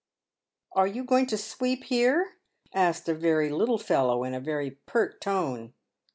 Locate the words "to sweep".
1.27-1.83